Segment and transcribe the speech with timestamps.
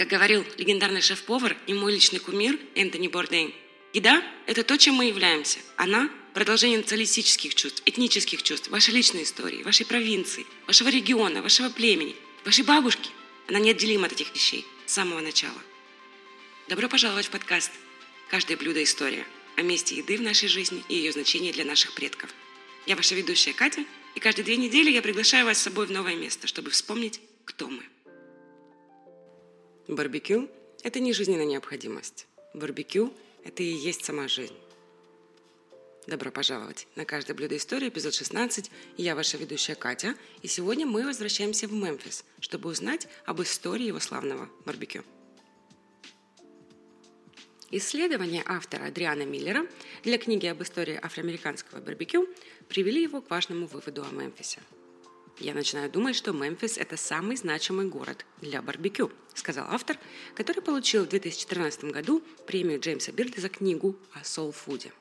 [0.00, 3.52] Как говорил легендарный шеф-повар и мой личный кумир Энтони Бордейн,
[3.92, 5.58] еда– это то, чем мы являемся.
[5.76, 12.16] Она– продолжение националистических чувств, этнических чувств, вашей личной истории, вашей провинции, вашего региона, вашего племени,
[12.46, 13.10] вашей бабушки.
[13.46, 15.60] Она неотделима от этих вещей с самого начала.
[16.66, 17.70] Добро пожаловать в подкаст
[18.30, 19.26] «Каждое блюдо– история»
[19.56, 22.30] о месте еды в нашей жизни и ее значении для наших предков.
[22.86, 26.14] Я ваша ведущая Катя, и каждые две недели я приглашаю вас с собой в новое
[26.14, 27.82] место, чтобы вспомнить, кто мы.
[29.90, 30.48] Барбекю–
[30.84, 32.28] это не жизненная необходимость.
[32.54, 33.12] Барбекю–
[33.44, 34.54] это и есть сама жизнь.
[36.06, 38.70] Добро пожаловать на «Каждое блюдо истории», эпизод 16.
[38.98, 43.98] Я ваша ведущая Катя, и сегодня мы возвращаемся в Мемфис, чтобы узнать об истории его
[43.98, 45.02] славного барбекю.
[47.72, 49.66] Исследования автора Адриана Миллера
[50.04, 52.28] для книги об истории афроамериканского барбекю
[52.68, 54.60] привели его к важному выводу о Мемфисе–
[55.40, 59.98] я начинаю думать, что Мемфис– это самый значимый город для барбекю, сказал автор,
[60.34, 64.92] который получил в 2013 году премию Джеймса Бирда за книгу о соул-фуде.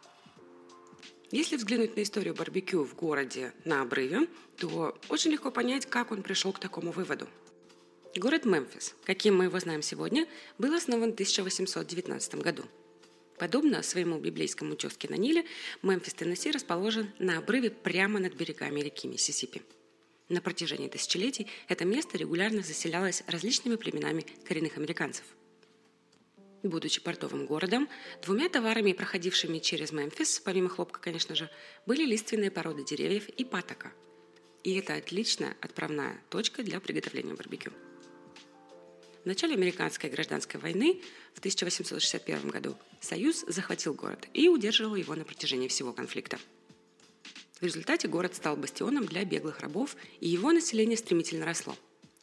[1.31, 4.27] Если взглянуть на историю барбекю в городе на обрыве,
[4.58, 7.27] то очень легко понять, как он пришел к такому выводу.
[8.16, 10.25] Город Мемфис, каким мы его знаем сегодня,
[10.58, 12.64] был основан в 1819 году.
[13.38, 15.45] Подобно своему библейскому тезке на Ниле,
[15.83, 19.61] Мемфис, Теннесси расположен на обрыве прямо над берегами реки Миссисипи–
[20.30, 25.25] на протяжении тысячелетий это место регулярно заселялось различными племенами коренных американцев.
[26.61, 27.89] Будучи портовым городом,
[28.21, 31.49] двумя товарами, проходившими через Мемфис, помимо хлопка, конечно же,
[31.86, 33.91] были лиственные породы деревьев и патока.
[34.63, 37.71] И это отличная отправная точка для приготовления барбекю.
[39.23, 41.02] В начале американской гражданской войны
[41.33, 46.39] в 1861 году Союз захватил город и удерживал его на протяжении всего конфликта–
[47.59, 51.75] в результате город стал бастионом для беглых рабов, и его население стремительно росло.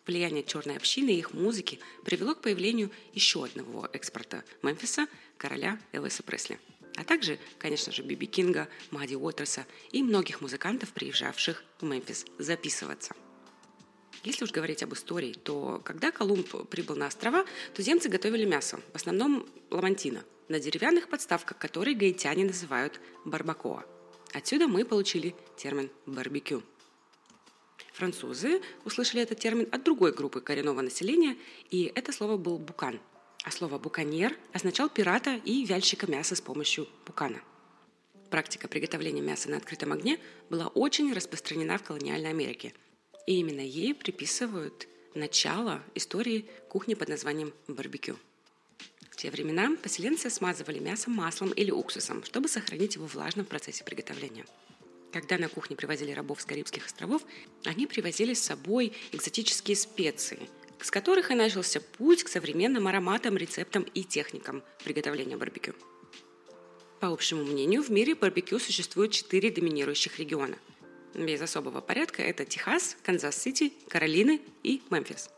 [0.07, 6.23] Влияние черной общины и их музыки привело к появлению еще одного экспорта Мемфиса, короля Элвиса
[6.23, 6.61] Пресли,
[6.97, 13.15] а также, конечно же, Биби Кинга, Мадди Уотерса и многих музыкантов, приезжавших в Мемфис записываться.
[14.23, 17.45] Если уж говорить об истории, то когда Колумб прибыл на острова,
[17.75, 23.85] туземцы готовили мясо, в основном ламантино, на деревянных подставках, которые гаитяне называют барбакоа–
[24.37, 26.63] Отсюда мы получили термин «барбекю».
[27.95, 31.39] Французы услышали этот термин от другой группы коренного населения,
[31.71, 33.01] и это слово был «букан».
[33.45, 37.41] А слово «буканьер» означал пирата и вяльщика мяса с помощью букана.
[38.29, 40.21] Практика приготовления мяса на открытом огне
[40.51, 42.75] была очень распространена в колониальной Америке.
[43.27, 48.19] И именно ей приписывают начало истории кухни под названием барбекю.
[49.17, 53.83] В те времена поселенцы смазывали мясо маслом или уксусом, чтобы сохранить его влажным в процессе
[53.83, 54.45] приготовления.
[55.11, 57.23] Когда на кухне привозили рабов с Карибских островов,
[57.65, 60.51] они привозили с собой экзотические специи,
[60.83, 65.73] с которых и начался путь к современным ароматам, рецептам и техникам приготовления барбекю.
[67.01, 70.59] По общему мнению, в мире барбекю существует четыре доминирующих региона.
[71.15, 75.31] Без особого порядка это Техас, Канзас-Сити, Каролины и Мемфис.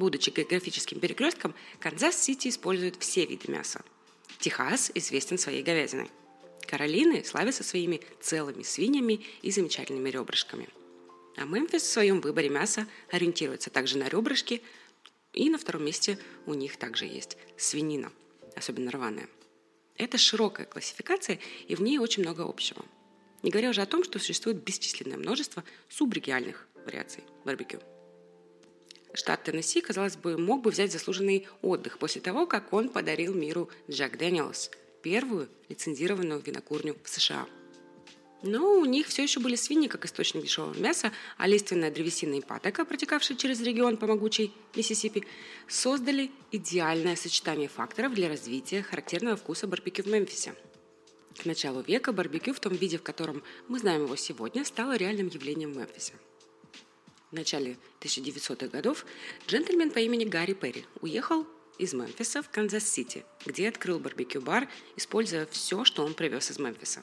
[0.00, 3.82] Будучи географическим перекрестком, Канзас-Сити использует все виды мяса.
[4.38, 6.10] Техас известен своей говядиной.
[6.66, 10.70] Каролины славятся своими целыми свиньями и замечательными ребрышками.
[11.36, 14.62] А Мемфис в своем выборе мяса ориентируется также на ребрышки,
[15.34, 18.10] и на втором месте у них также есть свинина,
[18.56, 19.28] особенно рваная.
[19.98, 22.86] Это широкая классификация, и в ней очень много общего.
[23.42, 27.80] Не говоря уже о том, что существует бесчисленное множество субрегиальных вариаций барбекю.
[29.12, 33.68] Штат Теннесси, казалось бы, мог бы взять заслуженный отдых после того, как он подарил миру
[33.90, 34.70] Джек Дэниелс,
[35.02, 37.46] первую лицензированную винокурню в США.
[38.42, 42.40] Но у них все еще были свиньи как источник дешевого мяса, а лиственная древесина и
[42.40, 45.24] патока, протекавшая через регион по могучей Миссисипи,
[45.68, 50.54] создали идеальное сочетание факторов для развития характерного вкуса барбекю в Мемфисе.
[51.36, 55.28] К началу века барбекю в том виде, в котором мы знаем его сегодня, стало реальным
[55.28, 56.14] явлением в Мемфисе.
[57.30, 59.06] В начале 1900-х годов
[59.46, 61.46] джентльмен по имени Гарри Перри уехал
[61.78, 67.02] из Мемфиса в Канзас-Сити, где открыл барбекю-бар, используя все, что он привез из Мемфиса.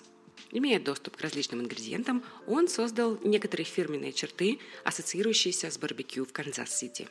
[0.51, 7.07] Имея доступ к различным ингредиентам, он создал некоторые фирменные черты, ассоциирующиеся с барбекю в Канзас-Сити.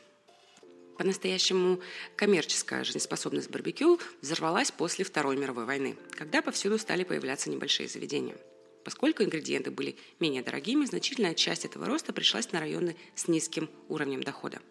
[0.99, 1.79] По-настоящему
[2.15, 8.37] коммерческая жизнеспособность барбекю взорвалась после Второй мировой войны, когда повсюду стали появляться небольшие заведения–
[8.87, 14.23] Поскольку ингредиенты были менее дорогими, значительная часть этого роста пришлась на районы с низким уровнем
[14.23, 14.61] дохода.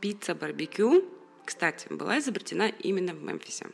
[0.00, 1.04] Пицца барбекю,
[1.44, 3.66] кстати, была изобретена именно в Мемфисе.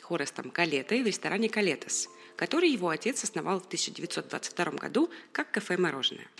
[0.00, 6.30] Хорестом Калетой в ресторане «Калетос», который его отец основал в 1922 году как кафе-мороженое.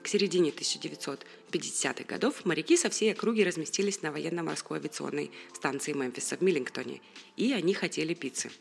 [0.00, 6.40] К середине 1950-х годов моряки со всей округи разместились на военно-морской авиационной станции Мемфиса в
[6.40, 7.00] Миллингтоне,
[7.36, 8.52] и они хотели пиццы.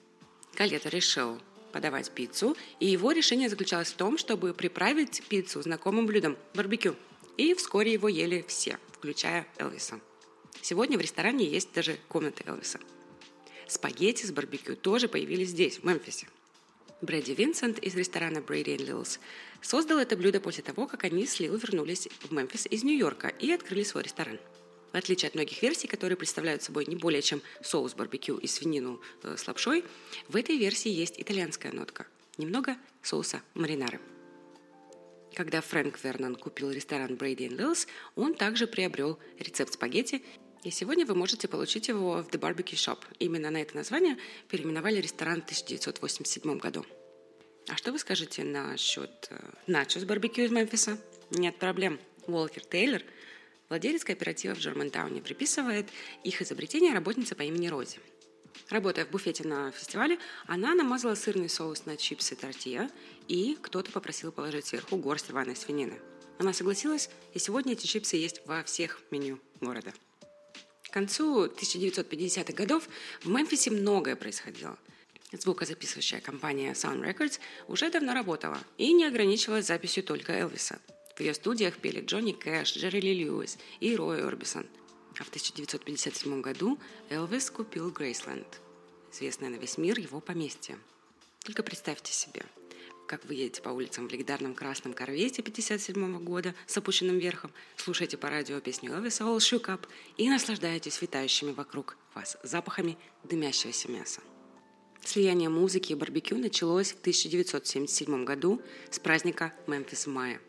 [0.56, 1.39] Калета решил
[1.71, 6.95] подавать пиццу, и его решение заключалось в том, чтобы приправить пиццу знакомым блюдом– барбекю.
[7.38, 10.00] И вскоре его ели все, включая Элвиса.
[10.62, 12.79] Сегодня в ресторане есть даже комната Элвиса.
[13.68, 16.27] Спагетти с барбекю тоже появились здесь, в Мемфисе.
[17.01, 19.17] Брэди Винсент из ресторана Brady Lills
[19.59, 23.51] создал это блюдо после того, как они с Лил вернулись в Мемфис из Нью-Йорка и
[23.51, 24.38] открыли свой ресторан.
[24.91, 29.01] В отличие от многих версий, которые представляют собой не более чем соус барбекю и свинину
[29.23, 29.85] э, с лапшой,
[30.27, 32.07] в этой версии есть итальянская нотка.
[32.38, 33.99] Немного соуса маринары.
[35.33, 40.23] Когда Фрэнк Вернон купил ресторан Brady Lills, он также приобрел рецепт спагетти,
[40.63, 42.99] и сегодня вы можете получить его в The Barbecue Shop.
[43.19, 44.17] Именно на это название
[44.49, 46.85] переименовали ресторан в 1987 году.
[47.67, 50.97] А что вы скажете насчет э, начо с барбекю из Мемфиса?
[51.29, 51.99] Нет проблем.
[52.27, 53.01] Уолкер Тейлор,
[53.71, 55.88] владелец кооператива в Джермантауне, приписывает
[56.25, 58.00] их изобретение работнице по имени Рози.
[58.69, 62.91] Работая в буфете на фестивале, она намазала сырный соус на чипсы тортия,
[63.29, 66.01] и кто-то попросил положить сверху горсть рваной свинины.
[66.38, 69.94] Она согласилась, и сегодня эти чипсы есть во всех меню города.
[70.83, 72.89] К концу 1950-х годов
[73.24, 74.77] в Мемфисе многое происходило–
[75.31, 77.39] Звукозаписывающая компания Sound Records
[77.69, 80.77] уже давно работала и не ограничивалась записью только Элвиса.
[81.21, 84.65] В ее студиях пели Джонни Кэш, Джерри Льюис и Рой Орбисон.
[85.19, 86.79] А в 1957 году
[87.12, 88.59] Элвис купил Грейсленд,
[89.13, 90.79] известное на весь мир его поместье.
[91.44, 92.44] Только представьте себе,
[93.07, 98.17] как вы едете по улицам в легендарном красном корвете 57 года с опущенным верхом, слушаете
[98.17, 104.21] по радио песню Элвиса «All Shook Up» и наслаждаетесь витающими вокруг вас запахами дымящегося мяса.
[105.06, 108.59] Слияние музыки и барбекю началось в 1977 году
[108.89, 110.41] с праздника Мемфис Майя.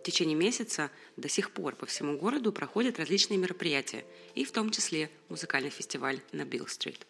[0.00, 4.04] В течение месяца до сих пор по всему городу проходят различные мероприятия,
[4.34, 7.06] и в том числе музыкальный фестиваль на Билл-стрит.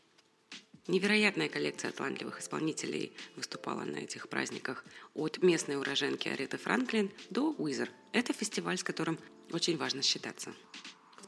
[0.86, 4.84] Невероятная коллекция талантливых исполнителей выступала на этих праздниках.
[5.14, 7.90] От местной уроженки Ареты Франклин до Уизер.
[8.12, 9.18] Это фестиваль, с которым
[9.52, 10.54] очень важно считаться.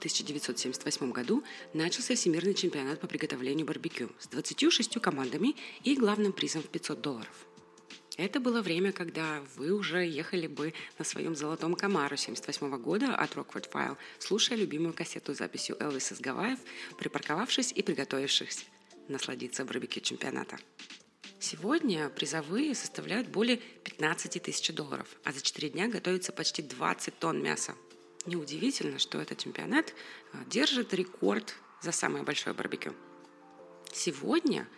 [0.01, 5.55] 1978 году начался Всемирный чемпионат по приготовлению барбекю с 26 командами
[5.85, 7.47] и главным призом в 500 долларов.
[8.21, 13.35] Это было время, когда вы уже ехали бы на своем золотом Камару 78 года от
[13.35, 16.59] Rockford File, слушая любимую кассету с записью Элвиса с Гавайев,
[16.99, 18.67] припарковавшись и приготовившись
[19.09, 20.59] насладиться барбекю чемпионата.
[21.39, 27.43] Сегодня призовые составляют более 15 тысяч долларов, а за 4 дня готовится почти 20 тонн
[27.43, 27.75] мяса–
[28.27, 29.95] Неудивительно, что этот чемпионат
[30.35, 32.93] э, держит рекорд за самое большое барбекю.
[33.95, 34.69] Сегодня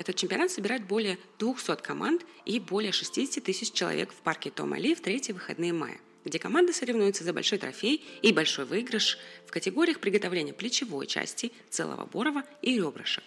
[0.00, 4.94] этот чемпионат собирает более 200 команд и более 60 тысяч человек в парке Тома Ли
[4.94, 10.00] в третьи выходные мая, где команды соревнуются за большой трофей и большой выигрыш в категориях
[10.00, 13.24] приготовления плечевой части, целого борова и ребрышек.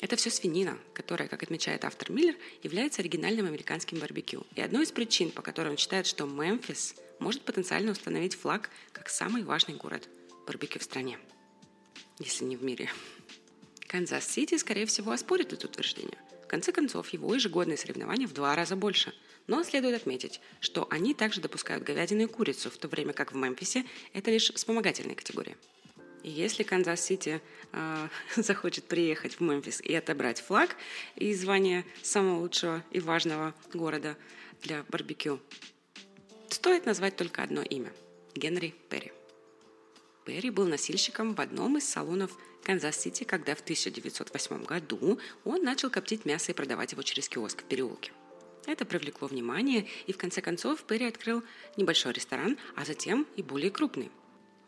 [0.00, 4.46] Это все свинина, которая, как отмечает автор Миллер, является оригинальным американским барбекю.
[4.54, 9.10] И одной из причин, по которой он считает, что Мемфис может потенциально установить флаг как
[9.10, 10.08] самый важный город
[10.46, 11.18] барбекю в стране,
[12.18, 12.88] если не в мире.
[13.92, 16.18] Канзас-Сити, скорее всего, оспорит это утверждение.
[16.42, 19.14] В конце концов, его ежегодные соревнования в два раза больше.
[19.46, 23.36] Но следует отметить, что они также допускают говядину и курицу, в то время как в
[23.36, 23.84] Мемфисе
[24.14, 25.56] это лишь вспомогательные категории.
[26.22, 27.42] И если Канзас-Сити
[27.72, 30.76] э, захочет приехать в Мемфис и отобрать флаг
[31.16, 34.16] и звание самого лучшего и важного города
[34.62, 35.38] для барбекю,
[36.48, 37.92] Стоит назвать только одно имя–
[38.34, 39.10] Генри Перри.
[40.26, 46.24] Перри был носильщиком в одном из салонов Канзас-Сити, когда в 1908 году он начал коптить
[46.24, 48.12] мясо и продавать его через киоск в переулке.
[48.66, 51.42] Это привлекло внимание, и в конце концов Перри открыл
[51.76, 54.10] небольшой ресторан, а затем и более крупный.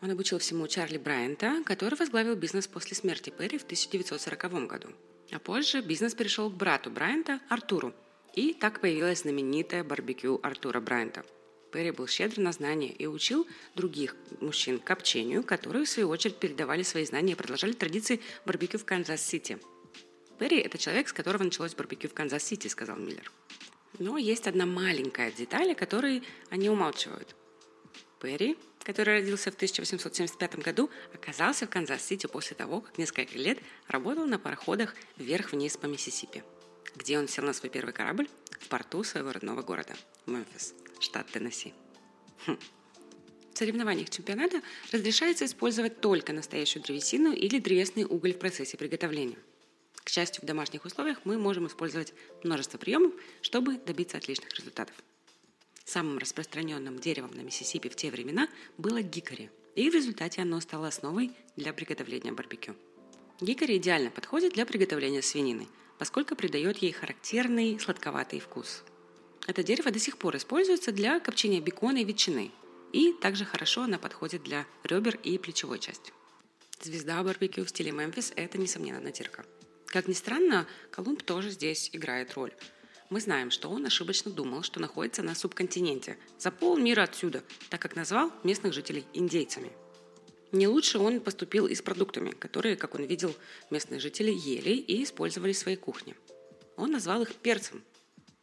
[0.03, 4.89] Он обучил всему Чарли Брайанта, который возглавил бизнес после смерти Перри в 1940 году.
[5.31, 7.95] А позже бизнес перешел к брату Брайанта, Артуру,
[8.35, 11.25] и так появилась знаменитая барбекю Артура Брайанта–
[11.75, 16.85] Перри был щедр на знания и учил других мужчин копчению, которые, в свою очередь, передавали
[16.85, 19.59] свои знания и продолжали традиции барбекю в Канзас-Сити.
[20.38, 23.33] Перри– это человек, с которого началось барбекю в Канзас-Сити, сказал Миллер.
[23.99, 27.35] Но есть одна маленькая деталь, о которой они умалчивают.
[28.23, 34.26] Перри, который родился в 1875 году, оказался в Канзас-Сити после того, как несколько лет работал
[34.26, 36.45] на пароходах вверх-вниз по Миссисипи,
[36.95, 38.28] где он сел на свой первый корабль
[38.61, 41.73] в порту своего родного города– Мемфис штат Теннесси.
[42.47, 42.59] Хм.
[43.53, 49.39] В соревнованиях чемпионата разрешается использовать только настоящую древесину или древесный уголь в процессе приготовления.
[50.03, 54.95] К счастью, в домашних условиях мы можем использовать множество приемов, чтобы добиться отличных результатов.
[55.85, 60.89] Самым распространенным деревом на Миссисипи в те времена было гикори, и в результате оно стало
[60.89, 62.75] основой для приготовления барбекю.
[63.41, 68.83] Гикори идеально подходит для приготовления свинины, поскольку придает ей характерный сладковатый вкус.
[69.47, 72.51] Это дерево до сих пор используется для копчения бекона и ветчины,
[72.93, 76.13] и также хорошо она подходит для ребер и плечевой части.
[76.81, 79.45] Звезда барбекю в стиле Мемфис– это, несомненно, натирка.
[79.87, 82.53] Как ни странно, Колумб тоже здесь играет роль.
[83.11, 87.97] Мы знаем, что он ошибочно думал, что находится на субконтиненте, за полмира отсюда, так как
[87.97, 89.73] назвал местных жителей индейцами–
[90.55, 93.35] не лучше он поступил и с продуктами, которые, как он видел,
[93.71, 96.15] местные жители ели и использовали в своей кухне.
[96.77, 97.83] Он назвал их перцем.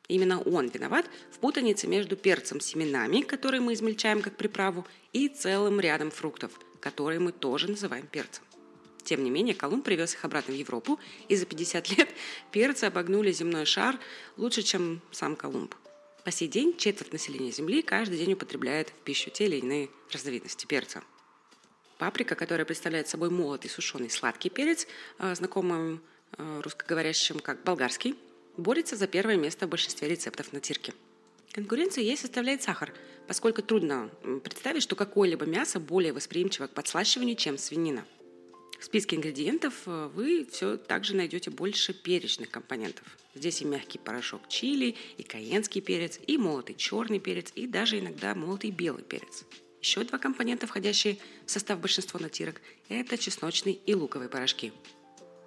[0.07, 5.79] Именно он виноват в путанице между перцем семенами, которые мы измельчаем как приправу, и целым
[5.79, 8.43] рядом фруктов, которые мы тоже называем перцем.
[9.03, 12.09] Тем не менее, Колумб привез их обратно в Европу, и за 50 лет
[12.51, 13.99] перцы обогнули земной шар
[14.37, 15.75] лучше, чем сам Колумб.
[16.23, 20.67] По сей день четверть населения Земли каждый день употребляет в пищу те или иные разновидности
[20.67, 21.03] перца.
[21.97, 26.01] Паприка, которая представляет собой молотый сушеный сладкий перец, э, знакомым
[26.37, 28.15] э, русскоговорящим как болгарский,
[28.57, 30.93] борется за первое место в большинстве рецептов на тирке.
[31.51, 32.93] Конкуренцию ей составляет сахар,
[33.27, 34.09] поскольку трудно
[34.43, 38.05] представить, что какое-либо мясо более восприимчиво к подслащиванию, чем свинина.
[38.81, 43.05] В списке ингредиентов э, вы все также найдете больше перечных компонентов.
[43.35, 48.33] Здесь и мягкий порошок чили, и каенский перец, и молотый черный перец, и даже иногда
[48.33, 49.45] молотый белый перец.
[49.81, 54.73] Еще два компонента, входящие в состав большинства натирок, это чесночный и луковые порошки.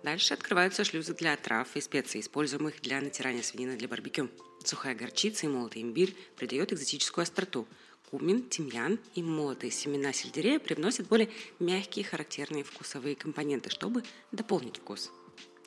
[0.04, 4.28] Дальше открываются шлюзы для трав и специй, используемых для натирания свинины для барбекю.
[4.62, 7.66] Сухая горчица и молотый имбирь придает экзотическую остроту.
[8.10, 15.10] Кумин, тимьян и молотые семена сельдерея привносят более мягкие характерные вкусовые компоненты, чтобы дополнить вкус.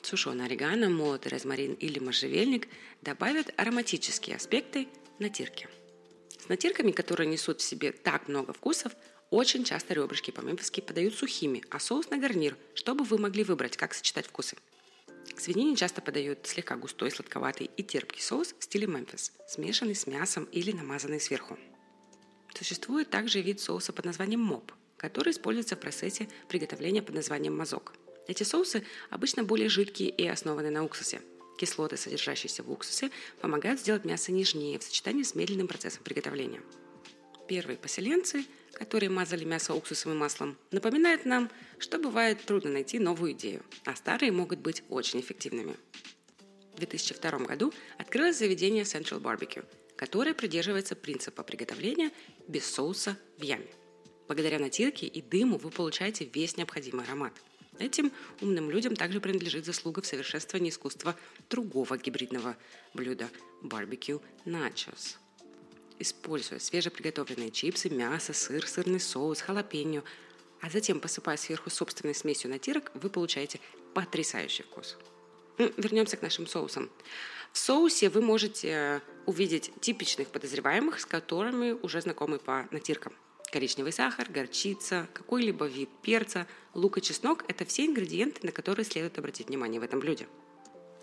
[0.02, 2.68] Сушеный орегано, молотый розмарин или можжевельник
[3.02, 4.86] добавят ароматические аспекты
[5.18, 5.68] натирки.
[6.38, 8.92] С натирками, которые несут в себе так много вкусов,
[9.30, 13.94] очень часто ребрышки по-мемфиски подают сухими, а соус на гарнир, чтобы вы могли выбрать, как
[13.94, 14.56] сочетать вкусы.
[15.34, 20.06] К свинине часто подают слегка густой, сладковатый и терпкий соус в стиле мемфис, смешанный с
[20.06, 21.58] мясом или намазанный сверху.
[22.54, 27.94] Существует также вид соуса под названием моп, который используется в процессе приготовления под названием мазок.
[28.26, 31.20] Эти соусы обычно более жидкие и основаны на уксусе–
[31.58, 36.62] Кислоты, содержащиеся в уксусе, помогают сделать мясо нежнее в сочетании с медленным процессом приготовления.
[37.48, 38.44] Первые поселенцы,
[38.74, 43.94] которые мазали мясо уксусом и маслом, напоминают нам, что бывает трудно найти новую идею, а
[43.96, 45.76] старые могут быть очень эффективными.
[46.74, 49.64] В 2002 году открылось заведение Central Barbecue,
[49.96, 52.12] которое придерживается принципа приготовления
[52.46, 53.68] без соуса в яме.
[54.26, 57.32] Благодаря натирке и дыму вы получаете весь необходимый аромат–
[57.78, 61.14] Этим умным людям также принадлежит заслуга в совершенствовании искусства
[61.48, 62.56] другого гибридного
[62.92, 63.28] блюда–
[63.62, 65.18] барбекю начос.
[65.98, 70.02] Используя свежеприготовленные чипсы, мясо, сыр, сырный соус, халапеньо,
[70.60, 73.60] а затем посыпая сверху собственной смесью натирок, вы получаете
[73.94, 74.96] потрясающий вкус.
[75.58, 76.90] Вернемся к нашим соусам.
[77.52, 83.12] В соусе вы можете увидеть типичных подозреваемых, с которыми уже знакомы по натиркам–
[83.50, 89.18] Коричневый сахар, горчица, какой-либо вид перца, лук и чеснок– это все ингредиенты, на которые следует
[89.18, 90.28] обратить внимание в этом блюде.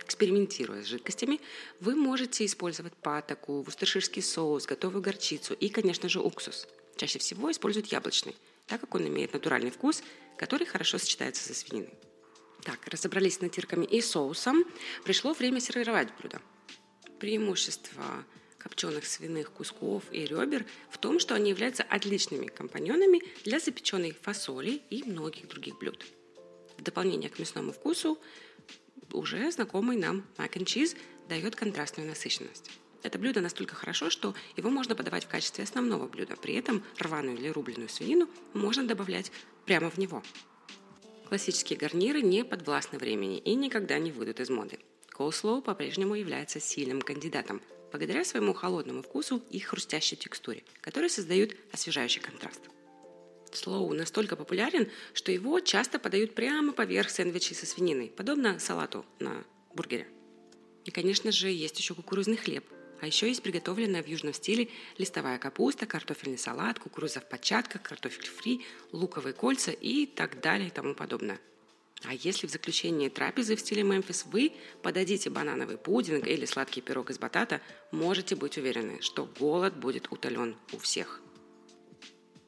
[0.06, 1.42] Экспериментируя с жидкостями,
[1.80, 6.68] вы можете использовать патоку, вустерширский соус, готовую горчицу и, конечно же, уксус.
[6.96, 8.36] Чаще всего используют яблочный,
[8.68, 10.04] так как он имеет натуральный вкус,
[10.38, 11.94] который хорошо сочетается со свининой.
[12.64, 14.64] Так, разобрались с натирками и соусом.
[15.04, 16.40] Пришло время сервировать блюдо.
[17.20, 18.04] Преимущество
[18.60, 24.84] копченых свиных кусков и ребер в том, что они являются отличными компаньонами для запеченной фасоли
[24.92, 26.06] и многих других блюд.
[26.78, 28.20] В дополнение к мясному вкусу
[29.16, 32.72] уже знакомый нам mac and cheese дает контрастную насыщенность.
[33.04, 36.36] Это блюдо настолько хорошо, что его можно подавать в качестве основного блюда.
[36.36, 39.32] При этом рваную или рубленую свинину можно добавлять
[39.66, 40.24] прямо в него.
[41.30, 44.80] Классические гарниры не подвластны времени и никогда не выйдут из моды.
[45.10, 47.62] Коуслоу по-прежнему является сильным кандидатом–
[47.96, 52.60] благодаря своему холодному вкусу и хрустящей текстуре, которые создают освежающий контраст.
[53.56, 59.44] Слоу настолько популярен, что его часто подают прямо поверх сэндвичей со свининой, подобно салату на
[59.74, 60.08] бургере.
[60.84, 62.66] И, конечно же, есть еще кукурузный хлеб,
[63.02, 68.28] а еще есть приготовленная в южном стиле листовая капуста, картофельный салат, кукуруза в початках, картофель
[68.28, 71.40] фри, луковые кольца и так далее и тому подобное–
[72.04, 77.10] а если в заключении трапезы в стиле Мемфис вы подадите банановый пудинг или сладкий пирог
[77.10, 81.22] из батата, можете быть уверены, что голод будет утолен у всех.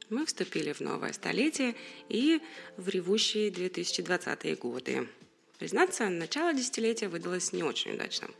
[0.09, 1.75] Мы вступили в новое столетие
[2.07, 2.41] и
[2.77, 5.09] в ревущие 2020-е годы.
[5.59, 8.33] Признаться, начало десятилетия выдалось не очень удачным.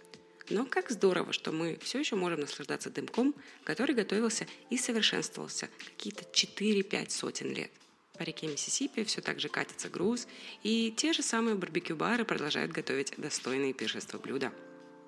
[0.50, 6.24] Но как здорово, что мы все еще можем наслаждаться дымком, который готовился и совершенствовался какие-то
[6.32, 7.72] 4-5 сотен лет.
[8.18, 10.28] По реке Миссисипи все так же катится груз,
[10.64, 14.54] и те же самые барбекю-бары продолжают готовить достойные пиршества блюда.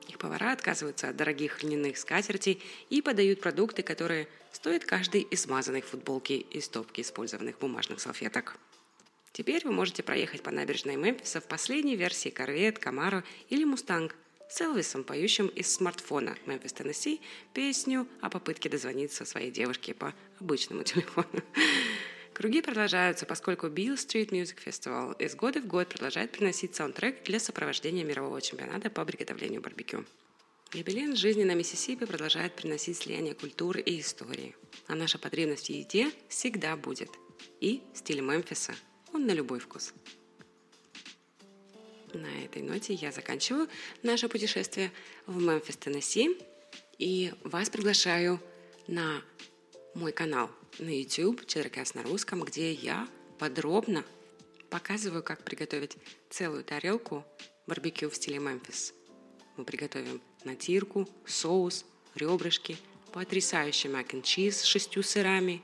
[0.10, 5.82] Их повара отказываются от дорогих льняных скатертей и подают продукты, которые стоят каждой из смазанной
[5.82, 8.58] футболки и стопки использованных бумажных салфеток.
[9.34, 14.16] Теперь вы можете проехать по набережной Мемфиса в последней версии Корвет, Камаро или Мустанг
[14.50, 17.22] с Элвисом, поющим из смартфона Мемфис, Теннесси,
[17.54, 21.44] песню о попытке дозвониться своей девушке по обычному телефону.
[22.40, 27.38] Круги продолжаются, поскольку Beale Street Music Festival из года в год продолжает приносить саундтрек для
[27.38, 30.06] сопровождения мирового чемпионата по приготовлению барбекю.
[30.72, 34.56] Юбилейн жизни на Миссисипи продолжает приносить слияние культуры и истории.
[34.88, 37.10] А наша потребность в еде всегда будет.
[37.60, 38.74] И стиль Мемфиса–
[39.14, 39.94] он на любой вкус.
[42.14, 43.68] На этой ноте я заканчиваю
[44.02, 44.94] наше путешествие
[45.26, 46.38] в Мемфис, Теннесси.
[47.00, 48.40] И вас приглашаю
[48.88, 49.22] на
[49.94, 53.08] мой канал на YouTube «Четверкас на русском», где я
[53.38, 54.06] подробно
[54.70, 55.98] показываю, как приготовить
[56.30, 57.26] целую тарелку
[57.68, 58.94] барбекю в стиле Мемфис.
[59.58, 62.78] Мы приготовим натирку, соус, ребрышки,
[63.12, 65.62] потрясающий мак н чиз с шестью сырами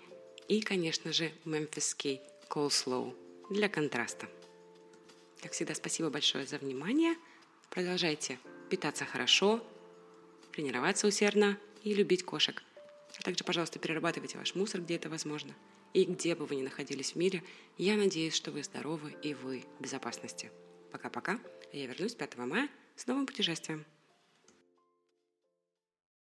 [0.47, 3.15] и, конечно же, мемфисский coleslaw
[3.49, 4.27] для контраста.
[5.41, 7.15] Как всегда, спасибо большое за внимание.
[7.69, 9.63] Продолжайте питаться хорошо,
[10.51, 12.63] тренироваться усердно и любить кошек.
[13.25, 15.51] Также, пожалуйста, перерабатывайте ваш мусор, где это возможно.
[15.95, 17.41] И где бы вы ни находились в мире,
[17.75, 20.51] я надеюсь, что вы здоровы и вы в безопасности.
[20.91, 21.39] Пока-пока.
[21.73, 23.83] Я вернусь 5 мая с новым путешествием.